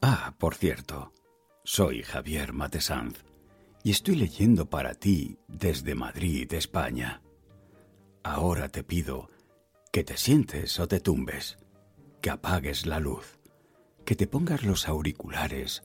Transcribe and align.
Ah, 0.00 0.34
por 0.38 0.54
cierto, 0.54 1.12
soy 1.64 2.02
Javier 2.02 2.52
Matesanz 2.52 3.24
y 3.84 3.90
estoy 3.90 4.16
leyendo 4.16 4.70
para 4.70 4.94
ti 4.94 5.38
desde 5.48 5.94
Madrid, 5.94 6.52
España. 6.54 7.20
Ahora 8.22 8.68
te 8.68 8.82
pido 8.82 9.30
que 9.92 10.04
te 10.04 10.16
sientes 10.16 10.80
o 10.80 10.88
te 10.88 11.00
tumbes, 11.00 11.58
que 12.20 12.30
apagues 12.30 12.86
la 12.86 12.98
luz, 12.98 13.38
que 14.04 14.16
te 14.16 14.26
pongas 14.26 14.64
los 14.64 14.88
auriculares 14.88 15.82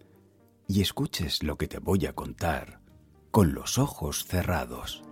y 0.68 0.82
escuches 0.82 1.44
lo 1.44 1.58
que 1.58 1.68
te 1.68 1.80
voy 1.80 2.06
a 2.06 2.14
contar 2.14 2.82
con 3.32 3.54
los 3.54 3.78
ojos 3.78 4.26
cerrados. 4.26 5.04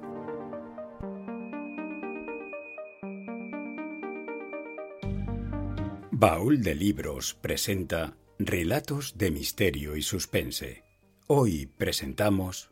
Baúl 6.12 6.64
de 6.64 6.76
Libros 6.76 7.34
presenta 7.34 8.16
Relatos 8.40 9.18
de 9.18 9.32
Misterio 9.32 9.96
y 9.96 10.02
Suspense. 10.02 10.84
Hoy 11.28 11.68
presentamos 11.68 12.72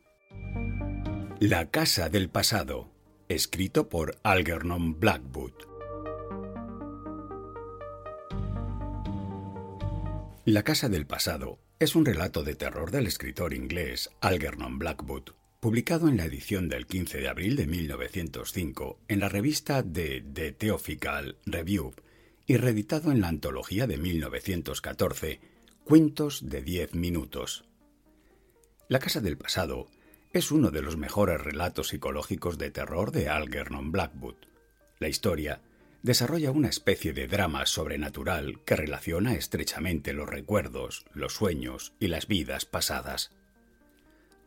La 1.39 1.69
Casa 1.69 2.09
del 2.09 2.29
Pasado, 2.29 2.89
escrito 3.27 3.89
por 3.89 4.16
Algernon 4.23 4.99
Blackwood. 4.99 5.72
La 10.45 10.63
Casa 10.63 10.89
del 10.89 11.07
Pasado 11.07 11.57
es 11.79 11.95
un 11.95 12.05
relato 12.05 12.43
de 12.43 12.53
terror 12.55 12.91
del 12.91 13.07
escritor 13.07 13.53
inglés 13.53 14.09
Algernon 14.19 14.77
Blackwood, 14.77 15.29
publicado 15.61 16.09
en 16.09 16.17
la 16.17 16.25
edición 16.25 16.67
del 16.67 16.85
15 16.85 17.19
de 17.19 17.29
abril 17.29 17.55
de 17.55 17.65
1905 17.65 18.99
en 19.07 19.21
la 19.21 19.29
revista 19.29 19.83
de 19.83 20.19
The 20.33 20.51
Theophilal 20.51 21.37
Review 21.45 21.93
y 22.45 22.57
reeditado 22.57 23.13
en 23.13 23.21
la 23.21 23.29
antología 23.29 23.87
de 23.87 23.95
1914, 23.95 25.39
Cuentos 25.85 26.49
de 26.49 26.61
Diez 26.61 26.93
Minutos. 26.93 27.63
La 28.89 28.99
Casa 28.99 29.21
del 29.21 29.37
Pasado 29.37 29.87
es 30.33 30.51
uno 30.51 30.71
de 30.71 30.81
los 30.81 30.97
mejores 30.97 31.39
relatos 31.39 31.87
psicológicos 31.87 32.57
de 32.57 32.69
terror 32.69 33.13
de 33.13 33.29
Algernon 33.29 33.93
Blackwood. 33.93 34.35
La 34.99 35.07
historia 35.07 35.61
desarrolla 36.03 36.52
una 36.52 36.68
especie 36.68 37.14
de 37.14 37.28
drama 37.28 37.66
sobrenatural 37.66 38.62
que 38.66 38.75
relaciona 38.75 39.36
estrechamente 39.36 40.12
los 40.14 40.30
recuerdos, 40.30 41.06
los 41.14 41.34
sueños 41.34 41.94
y 42.00 42.08
las 42.08 42.28
vidas 42.28 42.66
pasadas. 42.66 43.31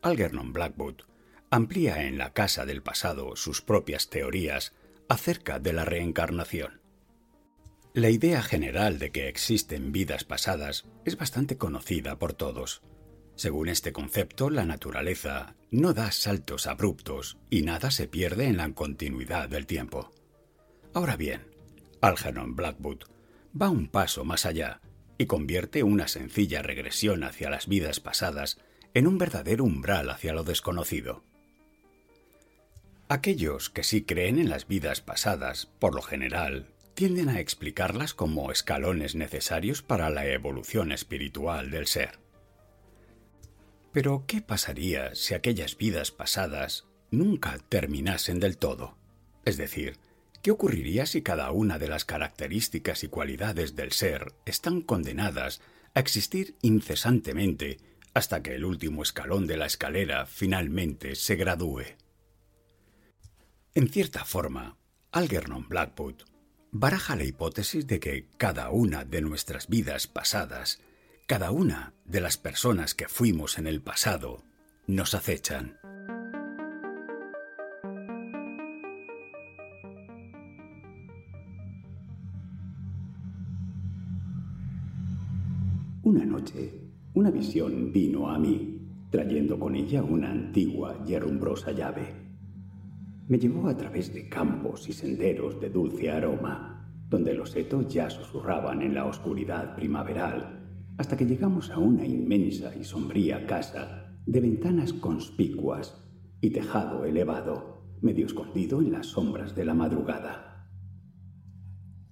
Algernon 0.02 0.52
Blackwood 0.52 1.02
amplía 1.50 2.04
en 2.04 2.18
La 2.18 2.34
Casa 2.34 2.66
del 2.66 2.82
Pasado 2.82 3.36
sus 3.36 3.62
propias 3.62 4.10
teorías 4.10 4.74
acerca 5.08 5.58
de 5.58 5.72
la 5.72 5.86
reencarnación. 5.86 6.82
La 7.94 8.10
idea 8.10 8.42
general 8.42 8.98
de 8.98 9.10
que 9.10 9.28
existen 9.28 9.92
vidas 9.92 10.24
pasadas 10.24 10.84
es 11.06 11.16
bastante 11.16 11.56
conocida 11.56 12.18
por 12.18 12.34
todos. 12.34 12.82
Según 13.34 13.70
este 13.70 13.92
concepto, 13.92 14.50
la 14.50 14.66
naturaleza 14.66 15.56
no 15.70 15.94
da 15.94 16.12
saltos 16.12 16.66
abruptos 16.66 17.38
y 17.48 17.62
nada 17.62 17.90
se 17.90 18.08
pierde 18.08 18.44
en 18.44 18.58
la 18.58 18.70
continuidad 18.72 19.48
del 19.48 19.64
tiempo. 19.64 20.12
Ahora 20.96 21.18
bien, 21.18 21.42
Algernon 22.00 22.56
Blackwood 22.56 23.00
va 23.52 23.68
un 23.68 23.86
paso 23.86 24.24
más 24.24 24.46
allá 24.46 24.80
y 25.18 25.26
convierte 25.26 25.82
una 25.82 26.08
sencilla 26.08 26.62
regresión 26.62 27.22
hacia 27.22 27.50
las 27.50 27.66
vidas 27.66 28.00
pasadas 28.00 28.56
en 28.94 29.06
un 29.06 29.18
verdadero 29.18 29.64
umbral 29.64 30.08
hacia 30.08 30.32
lo 30.32 30.42
desconocido. 30.42 31.22
Aquellos 33.10 33.68
que 33.68 33.84
sí 33.84 34.04
creen 34.04 34.38
en 34.38 34.48
las 34.48 34.68
vidas 34.68 35.02
pasadas, 35.02 35.66
por 35.66 35.94
lo 35.94 36.00
general, 36.00 36.72
tienden 36.94 37.28
a 37.28 37.40
explicarlas 37.40 38.14
como 38.14 38.50
escalones 38.50 39.14
necesarios 39.14 39.82
para 39.82 40.08
la 40.08 40.24
evolución 40.24 40.92
espiritual 40.92 41.70
del 41.70 41.88
ser. 41.88 42.20
Pero, 43.92 44.24
¿qué 44.26 44.40
pasaría 44.40 45.14
si 45.14 45.34
aquellas 45.34 45.76
vidas 45.76 46.10
pasadas 46.10 46.86
nunca 47.10 47.58
terminasen 47.68 48.40
del 48.40 48.56
todo? 48.56 48.96
Es 49.44 49.58
decir, 49.58 49.98
¿qué 50.46 50.52
ocurriría 50.52 51.06
si 51.06 51.22
cada 51.22 51.50
una 51.50 51.76
de 51.76 51.88
las 51.88 52.04
características 52.04 53.02
y 53.02 53.08
cualidades 53.08 53.74
del 53.74 53.90
ser 53.90 54.32
están 54.44 54.80
condenadas 54.80 55.60
a 55.92 55.98
existir 55.98 56.54
incesantemente 56.62 57.78
hasta 58.14 58.44
que 58.44 58.54
el 58.54 58.64
último 58.64 59.02
escalón 59.02 59.48
de 59.48 59.56
la 59.56 59.66
escalera 59.66 60.24
finalmente 60.24 61.16
se 61.16 61.34
gradúe? 61.34 61.96
En 63.74 63.88
cierta 63.88 64.24
forma, 64.24 64.76
Algernon 65.10 65.68
Blackwood 65.68 66.22
baraja 66.70 67.16
la 67.16 67.24
hipótesis 67.24 67.88
de 67.88 67.98
que 67.98 68.28
cada 68.36 68.70
una 68.70 69.04
de 69.04 69.22
nuestras 69.22 69.66
vidas 69.66 70.06
pasadas, 70.06 70.78
cada 71.26 71.50
una 71.50 71.92
de 72.04 72.20
las 72.20 72.36
personas 72.36 72.94
que 72.94 73.08
fuimos 73.08 73.58
en 73.58 73.66
el 73.66 73.82
pasado, 73.82 74.44
nos 74.86 75.14
acechan. 75.14 75.76
Una 86.06 86.24
noche, 86.24 86.72
una 87.14 87.32
visión 87.32 87.90
vino 87.92 88.30
a 88.30 88.38
mí, 88.38 88.78
trayendo 89.10 89.58
con 89.58 89.74
ella 89.74 90.04
una 90.04 90.30
antigua 90.30 91.02
y 91.04 91.14
herrumbrosa 91.14 91.72
llave. 91.72 92.14
Me 93.26 93.40
llevó 93.40 93.66
a 93.68 93.76
través 93.76 94.14
de 94.14 94.28
campos 94.28 94.88
y 94.88 94.92
senderos 94.92 95.60
de 95.60 95.68
dulce 95.68 96.08
aroma, 96.08 96.92
donde 97.08 97.34
los 97.34 97.50
setos 97.50 97.92
ya 97.92 98.08
susurraban 98.08 98.82
en 98.82 98.94
la 98.94 99.04
oscuridad 99.04 99.74
primaveral, 99.74 100.94
hasta 100.96 101.16
que 101.16 101.26
llegamos 101.26 101.70
a 101.70 101.78
una 101.78 102.06
inmensa 102.06 102.72
y 102.76 102.84
sombría 102.84 103.44
casa 103.44 104.16
de 104.26 104.40
ventanas 104.40 104.92
conspicuas 104.92 106.08
y 106.40 106.50
tejado 106.50 107.04
elevado, 107.04 107.82
medio 108.00 108.26
escondido 108.26 108.80
en 108.80 108.92
las 108.92 109.06
sombras 109.06 109.56
de 109.56 109.64
la 109.64 109.74
madrugada. 109.74 110.70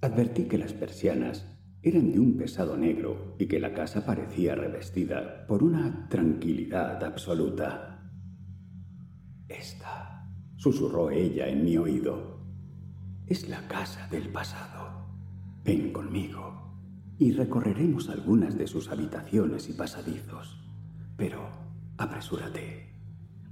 Advertí 0.01 0.49
que 0.49 0.57
las 0.57 0.73
persianas 0.73 1.54
eran 1.85 2.11
de 2.11 2.19
un 2.19 2.35
pesado 2.35 2.75
negro 2.75 3.35
y 3.37 3.45
que 3.45 3.59
la 3.59 3.71
casa 3.71 4.03
parecía 4.03 4.55
revestida 4.55 5.45
por 5.45 5.61
una 5.61 6.09
tranquilidad 6.09 7.03
absoluta. 7.03 8.09
Esta, 9.47 10.27
susurró 10.55 11.11
ella 11.11 11.47
en 11.47 11.63
mi 11.63 11.77
oído, 11.77 12.39
es 13.27 13.47
la 13.49 13.67
casa 13.67 14.07
del 14.07 14.29
pasado. 14.29 15.05
Ven 15.63 15.93
conmigo 15.93 16.73
y 17.19 17.33
recorreremos 17.33 18.09
algunas 18.09 18.57
de 18.57 18.65
sus 18.65 18.89
habitaciones 18.89 19.69
y 19.69 19.73
pasadizos. 19.73 20.59
Pero 21.15 21.47
apresúrate, 21.97 22.95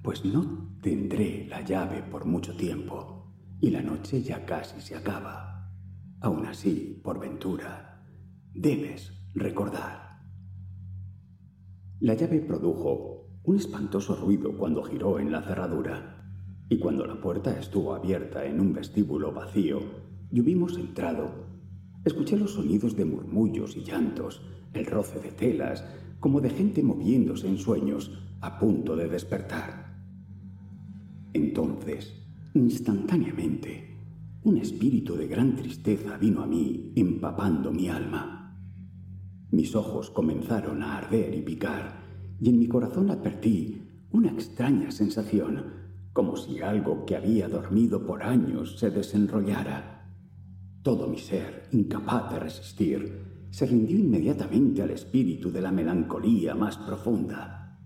pues 0.02 0.26
no 0.26 0.76
tendré 0.82 1.46
la 1.48 1.62
llave 1.62 2.02
por 2.02 2.26
mucho 2.26 2.58
tiempo 2.58 3.32
y 3.62 3.70
la 3.70 3.84
noche 3.84 4.24
ya 4.24 4.44
casi 4.44 4.82
se 4.82 4.96
acaba. 4.96 5.72
Aún 6.20 6.48
así, 6.48 7.00
por 7.04 7.20
ventura, 7.20 7.93
Debes 8.56 9.12
recordar. 9.34 10.20
La 12.00 12.14
llave 12.14 12.40
produjo 12.40 13.40
un 13.44 13.56
espantoso 13.56 14.16
ruido 14.16 14.56
cuando 14.56 14.84
giró 14.84 15.18
en 15.18 15.32
la 15.32 15.42
cerradura, 15.42 16.24
y 16.70 16.78
cuando 16.78 17.08
la 17.08 17.20
puerta 17.20 17.58
estuvo 17.60 17.96
abierta 17.96 18.46
en 18.46 18.60
un 18.60 18.72
vestíbulo 18.72 19.32
vacío 19.34 19.80
y 20.32 20.40
hubimos 20.40 20.78
entrado, 20.78 21.32
escuché 22.06 22.38
los 22.38 22.52
sonidos 22.54 22.96
de 22.96 23.06
murmullos 23.06 23.76
y 23.76 23.84
llantos, 23.84 24.44
el 24.74 24.86
roce 24.86 25.20
de 25.20 25.32
telas, 25.32 25.84
como 26.20 26.40
de 26.40 26.52
gente 26.52 26.84
moviéndose 26.84 27.48
en 27.48 27.58
sueños 27.58 28.12
a 28.40 28.60
punto 28.60 28.96
de 28.96 29.08
despertar. 29.08 29.98
Entonces, 31.34 32.14
instantáneamente, 32.54 33.98
un 34.44 34.58
espíritu 34.58 35.16
de 35.16 35.26
gran 35.26 35.56
tristeza 35.56 36.18
vino 36.20 36.44
a 36.44 36.46
mí 36.46 36.94
empapando 36.96 37.72
mi 37.72 37.90
alma. 37.90 38.42
Mis 39.54 39.76
ojos 39.76 40.10
comenzaron 40.10 40.82
a 40.82 40.98
arder 40.98 41.36
y 41.36 41.44
picar, 41.44 42.00
y 42.42 42.50
en 42.50 42.58
mi 42.58 42.68
corazón 42.68 43.12
advertí 43.12 43.84
una 44.10 44.32
extraña 44.32 44.90
sensación, 44.90 45.66
como 46.12 46.38
si 46.38 46.62
algo 46.62 47.06
que 47.06 47.16
había 47.16 47.48
dormido 47.48 48.04
por 48.04 48.24
años 48.24 48.80
se 48.80 48.90
desenrollara. 48.90 50.12
Todo 50.82 51.08
mi 51.08 51.20
ser, 51.20 51.68
incapaz 51.72 52.34
de 52.34 52.40
resistir, 52.40 53.48
se 53.52 53.68
rindió 53.68 54.00
inmediatamente 54.00 54.82
al 54.82 54.90
espíritu 54.90 55.52
de 55.52 55.62
la 55.62 55.72
melancolía 55.72 56.56
más 56.56 56.78
profunda. 56.78 57.78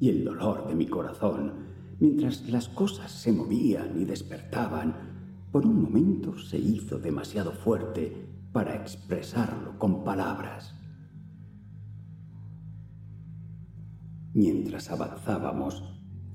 Y 0.00 0.08
el 0.08 0.24
dolor 0.24 0.66
de 0.66 0.74
mi 0.74 0.88
corazón, 0.88 1.52
mientras 2.00 2.48
las 2.48 2.68
cosas 2.68 3.12
se 3.12 3.32
movían 3.32 3.92
y 3.96 4.06
despertaban, 4.06 5.46
por 5.52 5.66
un 5.66 5.82
momento 5.82 6.36
se 6.36 6.58
hizo 6.58 6.98
demasiado 6.98 7.52
fuerte 7.52 8.26
para 8.50 8.74
expresarlo 8.74 9.78
con 9.78 10.02
palabras. 10.02 10.81
Mientras 14.34 14.90
avanzábamos, 14.90 15.84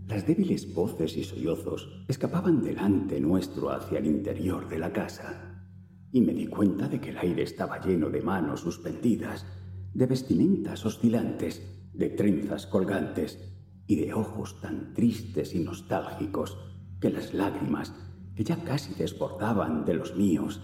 las 0.08 0.26
débiles 0.26 0.74
voces 0.74 1.18
y 1.18 1.24
sollozos 1.24 2.06
escapaban 2.08 2.62
delante 2.62 3.20
nuestro 3.20 3.72
hacia 3.72 4.00
el 4.00 4.06
interior 4.06 4.70
de 4.70 4.80
la 4.80 4.94
casa, 4.94 5.66
y 6.12 6.22
me 6.22 6.34
di 6.34 6.48
cuenta 6.48 6.88
de 6.88 7.02
que 7.02 7.10
el 7.10 7.18
aire 7.18 7.44
estaba 7.44 7.82
lleno 7.82 8.10
de 8.10 8.22
manos 8.22 8.62
suspendidas, 8.62 9.46
de 9.94 10.06
vestimentas 10.06 10.86
oscilantes, 10.86 11.62
de 11.94 12.10
trenzas 12.10 12.68
colgantes 12.68 13.40
y 13.88 13.96
de 13.96 14.14
ojos 14.14 14.62
tan 14.62 14.94
tristes 14.94 15.56
y 15.56 15.60
nostálgicos 15.60 16.58
que 17.02 17.10
las 17.10 17.34
lágrimas, 17.34 17.94
que 18.36 18.44
ya 18.44 18.64
casi 18.64 18.94
desbordaban 18.94 19.86
de 19.86 19.96
los 19.96 20.16
míos, 20.16 20.62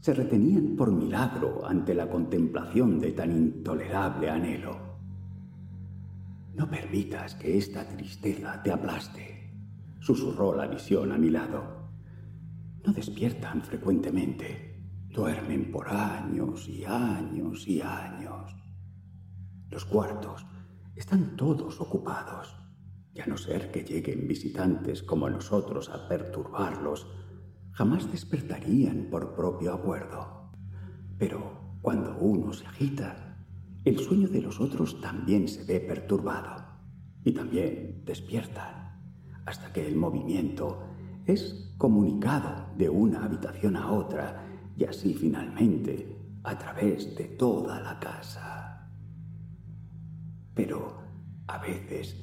se 0.00 0.14
retenían 0.14 0.74
por 0.74 0.90
milagro 0.90 1.66
ante 1.66 1.94
la 1.94 2.08
contemplación 2.08 2.98
de 2.98 3.12
tan 3.12 3.30
intolerable 3.30 4.30
anhelo. 4.30 4.91
No 6.54 6.68
permitas 6.68 7.34
que 7.34 7.56
esta 7.56 7.88
tristeza 7.88 8.62
te 8.62 8.70
aplaste, 8.70 9.54
susurró 10.00 10.54
la 10.54 10.66
visión 10.66 11.12
a 11.12 11.18
mi 11.18 11.30
lado. 11.30 11.88
No 12.84 12.92
despiertan 12.92 13.62
frecuentemente, 13.62 14.84
duermen 15.08 15.70
por 15.70 15.88
años 15.88 16.68
y 16.68 16.84
años 16.84 17.66
y 17.66 17.80
años. 17.80 18.54
Los 19.70 19.86
cuartos 19.86 20.44
están 20.94 21.36
todos 21.36 21.80
ocupados, 21.80 22.54
y 23.14 23.20
a 23.20 23.26
no 23.26 23.38
ser 23.38 23.70
que 23.70 23.84
lleguen 23.84 24.28
visitantes 24.28 25.02
como 25.02 25.30
nosotros 25.30 25.88
a 25.88 26.06
perturbarlos, 26.06 27.06
jamás 27.72 28.10
despertarían 28.10 29.08
por 29.10 29.34
propio 29.34 29.72
acuerdo. 29.72 30.50
Pero 31.18 31.78
cuando 31.80 32.18
uno 32.18 32.52
se 32.52 32.66
agita, 32.66 33.21
el 33.84 33.98
sueño 33.98 34.28
de 34.28 34.40
los 34.40 34.60
otros 34.60 35.00
también 35.00 35.48
se 35.48 35.64
ve 35.64 35.80
perturbado 35.80 36.64
y 37.24 37.32
también 37.32 38.02
despiertan 38.04 39.00
hasta 39.44 39.72
que 39.72 39.86
el 39.86 39.96
movimiento 39.96 40.84
es 41.26 41.74
comunicado 41.78 42.66
de 42.76 42.88
una 42.88 43.24
habitación 43.24 43.76
a 43.76 43.90
otra 43.90 44.44
y 44.76 44.84
así 44.84 45.14
finalmente 45.14 46.16
a 46.44 46.56
través 46.56 47.16
de 47.16 47.24
toda 47.24 47.80
la 47.80 47.98
casa. 47.98 48.88
Pero 50.54 51.02
a 51.48 51.58
veces 51.58 52.16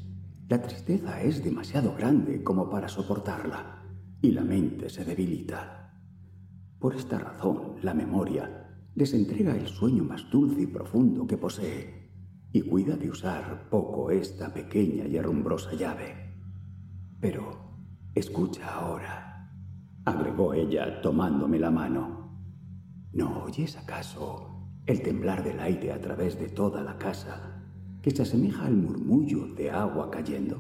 la 0.48 0.62
tristeza 0.62 1.22
es 1.22 1.44
demasiado 1.44 1.94
grande 1.96 2.44
como 2.44 2.70
para 2.70 2.88
soportarla 2.88 3.84
y 4.22 4.32
la 4.32 4.44
mente 4.44 4.90
se 4.90 5.04
debilita. 5.04 5.94
Por 6.80 6.96
esta 6.96 7.20
razón 7.20 7.76
la 7.82 7.94
memoria 7.94 8.69
les 8.96 9.14
entrega 9.14 9.56
el 9.56 9.68
sueño 9.68 10.04
más 10.04 10.30
dulce 10.30 10.62
y 10.62 10.68
profundo 10.68 11.26
que 11.28 11.38
posee 11.38 12.00
y 12.52 12.62
cuida 12.62 12.96
de 12.96 13.10
usar 13.10 13.70
poco 13.70 14.10
esta 14.12 14.54
pequeña 14.54 15.06
y 15.06 15.18
herrumbrosa 15.18 15.74
llave. 15.74 16.34
Pero 17.20 17.60
escucha 18.16 18.74
ahora, 18.74 19.52
agregó 20.06 20.54
ella 20.54 21.02
tomándome 21.02 21.60
la 21.60 21.70
mano. 21.70 22.20
¿No 23.14 23.44
oyes 23.44 23.78
acaso 23.78 24.48
el 24.86 25.02
temblar 25.02 25.44
del 25.44 25.60
aire 25.60 25.92
a 25.92 26.02
través 26.02 26.40
de 26.40 26.50
toda 26.50 26.82
la 26.82 26.98
casa 26.98 27.64
que 28.02 28.12
se 28.12 28.24
asemeja 28.24 28.66
al 28.66 28.76
murmullo 28.76 29.48
de 29.56 29.70
agua 29.70 30.10
cayendo? 30.10 30.60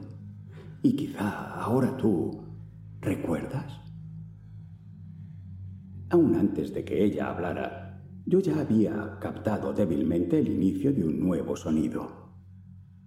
Y 0.83 0.95
quizá 0.95 1.55
ahora 1.55 1.98
tú 1.98 2.43
recuerdas. 3.01 3.81
Aún 6.12 6.36
antes 6.36 6.74
de 6.74 6.83
que 6.83 7.03
ella 7.03 7.29
hablara, 7.29 7.78
yo 8.29 8.39
ya 8.39 8.59
había 8.59 9.17
captado 9.19 9.74
débilmente 9.74 10.38
el 10.38 10.50
inicio 10.50 10.93
de 10.93 11.03
un 11.03 11.19
nuevo 11.19 11.55
sonido. 11.55 12.29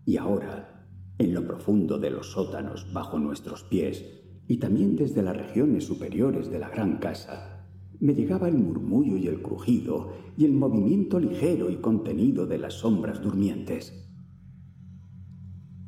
Y 0.05 0.17
ahora, 0.17 0.85
en 1.17 1.33
lo 1.33 1.47
profundo 1.47 1.97
de 1.97 2.11
los 2.11 2.33
sótanos 2.33 2.93
bajo 2.93 3.21
nuestros 3.21 3.63
pies, 3.63 4.05
y 4.49 4.57
también 4.57 4.97
desde 4.97 5.23
las 5.23 5.37
regiones 5.37 5.85
superiores 5.85 6.51
de 6.51 6.59
la 6.59 6.71
gran 6.71 6.99
casa, 6.99 7.69
me 8.01 8.17
llegaba 8.17 8.49
el 8.49 8.59
murmullo 8.59 9.17
y 9.17 9.29
el 9.29 9.41
crujido 9.43 10.13
y 10.37 10.45
el 10.45 10.55
movimiento 10.55 11.21
ligero 11.21 11.71
y 11.71 11.77
contenido 11.77 12.45
de 12.47 12.59
las 12.59 12.75
sombras 12.75 13.23
durmientes. 13.23 13.93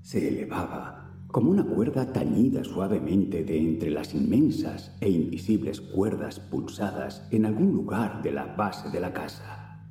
Se 0.03 0.29
elevaba 0.29 1.04
como 1.35 1.51
una 1.51 1.65
cuerda 1.65 2.13
tañida 2.13 2.63
suavemente 2.63 3.43
de 3.43 3.59
entre 3.59 3.91
las 3.91 4.15
inmensas 4.15 4.97
e 5.01 5.11
invisibles 5.11 5.81
cuerdas 5.81 6.39
pulsadas 6.39 7.27
en 7.33 7.45
algún 7.45 7.73
lugar 7.73 8.23
de 8.23 8.31
la 8.31 8.55
base 8.55 8.89
de 8.91 9.01
la 9.01 9.13
casa, 9.13 9.85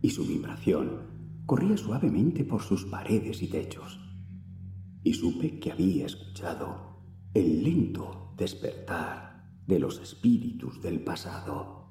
y 0.00 0.08
su 0.08 0.26
vibración 0.26 1.02
corría 1.44 1.76
suavemente 1.76 2.46
por 2.46 2.62
sus 2.62 2.86
paredes 2.86 3.42
y 3.42 3.48
techos, 3.48 4.00
y 5.02 5.12
supe 5.12 5.60
que 5.60 5.70
había 5.70 6.06
escuchado 6.06 7.02
el 7.34 7.62
lento 7.62 8.32
despertar 8.38 9.52
de 9.66 9.80
los 9.80 10.00
espíritus 10.00 10.80
del 10.80 11.04
pasado. 11.04 11.90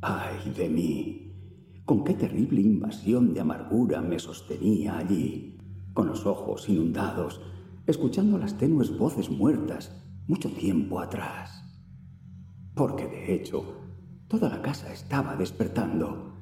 ¡Ay 0.00 0.50
de 0.56 0.68
mí! 0.70 1.82
Con 1.84 2.04
qué 2.04 2.14
terrible 2.14 2.62
invasión 2.62 3.34
de 3.34 3.40
amargura 3.40 4.00
me 4.00 4.18
sostenía 4.18 4.96
allí, 4.96 5.58
con 5.92 6.06
los 6.06 6.24
ojos 6.24 6.70
inundados 6.70 7.42
escuchando 7.86 8.38
las 8.38 8.56
tenues 8.58 8.96
voces 8.96 9.30
muertas 9.30 9.90
mucho 10.26 10.50
tiempo 10.52 11.00
atrás. 11.00 11.64
Porque 12.74 13.06
de 13.06 13.34
hecho, 13.34 13.82
toda 14.28 14.48
la 14.48 14.62
casa 14.62 14.92
estaba 14.92 15.36
despertando, 15.36 16.32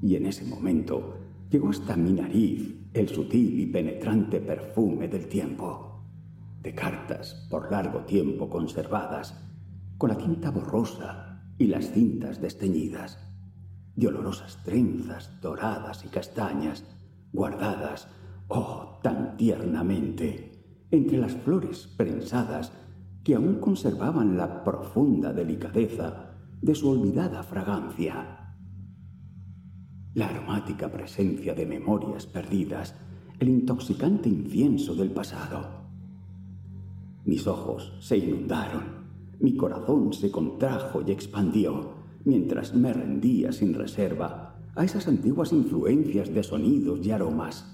y 0.00 0.16
en 0.16 0.26
ese 0.26 0.44
momento 0.44 1.16
llegó 1.50 1.70
hasta 1.70 1.96
mi 1.96 2.12
nariz 2.12 2.76
el 2.92 3.08
sutil 3.08 3.58
y 3.60 3.66
penetrante 3.66 4.40
perfume 4.40 5.08
del 5.08 5.28
tiempo, 5.28 6.04
de 6.60 6.74
cartas 6.74 7.46
por 7.50 7.70
largo 7.70 8.00
tiempo 8.00 8.48
conservadas, 8.48 9.34
con 9.98 10.10
la 10.10 10.18
tinta 10.18 10.50
borrosa 10.50 11.42
y 11.58 11.66
las 11.66 11.90
cintas 11.90 12.40
desteñidas, 12.40 13.18
de 13.96 14.08
olorosas 14.08 14.62
trenzas 14.64 15.40
doradas 15.40 16.04
y 16.04 16.08
castañas, 16.08 16.84
guardadas, 17.32 18.08
oh, 18.48 19.00
tan 19.02 19.36
tiernamente, 19.36 20.51
entre 20.92 21.18
las 21.18 21.32
flores 21.32 21.92
prensadas 21.96 22.72
que 23.24 23.34
aún 23.34 23.56
conservaban 23.56 24.36
la 24.36 24.62
profunda 24.62 25.32
delicadeza 25.32 26.36
de 26.60 26.74
su 26.76 26.88
olvidada 26.88 27.42
fragancia 27.42 28.42
la 30.14 30.26
aromática 30.26 30.90
presencia 30.90 31.54
de 31.54 31.64
memorias 31.64 32.26
perdidas, 32.26 32.94
el 33.38 33.48
intoxicante 33.48 34.28
incienso 34.28 34.94
del 34.94 35.10
pasado. 35.10 35.82
Mis 37.24 37.46
ojos 37.46 37.94
se 38.00 38.18
inundaron, 38.18 39.06
mi 39.40 39.56
corazón 39.56 40.12
se 40.12 40.30
contrajo 40.30 41.02
y 41.06 41.12
expandió, 41.12 41.94
mientras 42.24 42.74
me 42.74 42.92
rendía 42.92 43.52
sin 43.52 43.74
reserva 43.74 44.56
a 44.74 44.84
esas 44.84 45.08
antiguas 45.08 45.52
influencias 45.52 46.32
de 46.32 46.42
sonidos 46.42 47.04
y 47.04 47.10
aromas. 47.10 47.68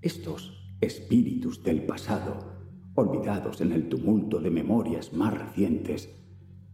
Estos 0.00 0.57
espíritus 0.80 1.62
del 1.62 1.84
pasado, 1.84 2.58
olvidados 2.94 3.60
en 3.60 3.72
el 3.72 3.88
tumulto 3.88 4.40
de 4.40 4.50
memorias 4.50 5.12
más 5.12 5.36
recientes, 5.36 6.08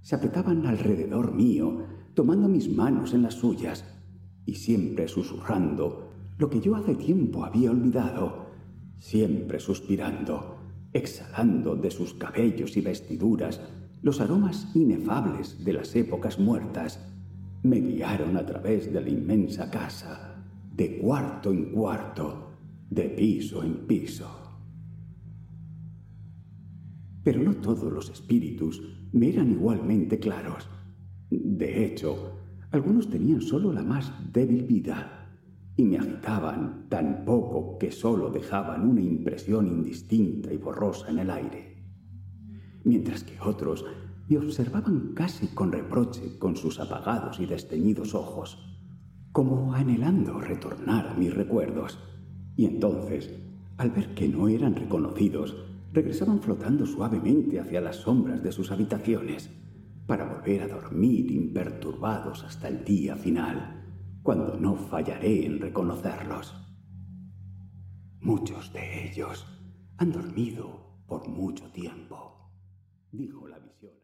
se 0.00 0.14
apretaban 0.14 0.66
alrededor 0.66 1.32
mío, 1.32 1.86
tomando 2.14 2.48
mis 2.48 2.68
manos 2.68 3.14
en 3.14 3.22
las 3.22 3.34
suyas, 3.34 3.84
y 4.46 4.54
siempre 4.56 5.08
susurrando 5.08 6.10
lo 6.36 6.50
que 6.50 6.60
yo 6.60 6.76
hace 6.76 6.94
tiempo 6.94 7.44
había 7.44 7.70
olvidado, 7.70 8.46
siempre 8.98 9.60
suspirando, 9.60 10.58
exhalando 10.92 11.76
de 11.76 11.90
sus 11.90 12.14
cabellos 12.14 12.76
y 12.76 12.80
vestiduras 12.80 13.60
los 14.02 14.20
aromas 14.20 14.68
inefables 14.74 15.64
de 15.64 15.72
las 15.72 15.96
épocas 15.96 16.38
muertas, 16.38 17.00
me 17.62 17.80
guiaron 17.80 18.36
a 18.36 18.44
través 18.44 18.92
de 18.92 19.00
la 19.00 19.08
inmensa 19.08 19.70
casa, 19.70 20.44
de 20.70 20.98
cuarto 20.98 21.50
en 21.50 21.72
cuarto, 21.72 22.43
de 22.94 23.08
piso 23.08 23.64
en 23.64 23.86
piso. 23.86 24.30
Pero 27.24 27.42
no 27.42 27.56
todos 27.56 27.92
los 27.92 28.08
espíritus 28.10 28.82
me 29.12 29.30
eran 29.30 29.50
igualmente 29.50 30.18
claros. 30.20 30.68
De 31.28 31.84
hecho, 31.84 32.38
algunos 32.70 33.10
tenían 33.10 33.40
solo 33.40 33.72
la 33.72 33.82
más 33.82 34.12
débil 34.32 34.64
vida 34.64 35.28
y 35.76 35.84
me 35.84 35.98
agitaban 35.98 36.88
tan 36.88 37.24
poco 37.24 37.78
que 37.78 37.90
solo 37.90 38.30
dejaban 38.30 38.88
una 38.88 39.00
impresión 39.00 39.66
indistinta 39.66 40.52
y 40.52 40.56
borrosa 40.56 41.10
en 41.10 41.18
el 41.18 41.30
aire, 41.30 41.82
mientras 42.84 43.24
que 43.24 43.40
otros 43.40 43.84
me 44.28 44.38
observaban 44.38 45.14
casi 45.14 45.48
con 45.48 45.72
reproche 45.72 46.38
con 46.38 46.54
sus 46.54 46.78
apagados 46.78 47.40
y 47.40 47.46
desteñidos 47.46 48.14
ojos, 48.14 48.58
como 49.32 49.74
anhelando 49.74 50.38
retornar 50.40 51.08
a 51.08 51.14
mis 51.14 51.34
recuerdos, 51.34 51.98
y 52.56 52.66
entonces, 52.66 53.30
al 53.76 53.90
ver 53.90 54.14
que 54.14 54.28
no 54.28 54.48
eran 54.48 54.76
reconocidos, 54.76 55.56
regresaban 55.92 56.40
flotando 56.40 56.86
suavemente 56.86 57.60
hacia 57.60 57.80
las 57.80 57.96
sombras 57.96 58.42
de 58.42 58.52
sus 58.52 58.70
habitaciones 58.70 59.50
para 60.06 60.24
volver 60.24 60.62
a 60.62 60.68
dormir 60.68 61.30
imperturbados 61.30 62.44
hasta 62.44 62.68
el 62.68 62.84
día 62.84 63.16
final, 63.16 63.82
cuando 64.22 64.58
no 64.58 64.76
fallaré 64.76 65.46
en 65.46 65.60
reconocerlos. 65.60 66.54
Muchos 68.20 68.72
de 68.72 69.08
ellos 69.08 69.46
han 69.98 70.12
dormido 70.12 71.02
por 71.06 71.28
mucho 71.28 71.70
tiempo, 71.70 72.50
dijo 73.12 73.46
la 73.48 73.58
visión. 73.58 74.03